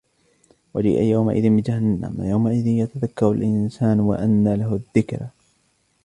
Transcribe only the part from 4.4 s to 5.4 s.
لَهُ الذِّكْرَى